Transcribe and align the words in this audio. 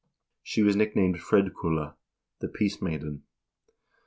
1 0.01 0.07
She 0.41 0.63
was 0.63 0.75
nicknamed 0.75 1.19
Fredkulla 1.19 1.93
(the 2.39 2.47
peace 2.47 2.81
maiden). 2.81 3.21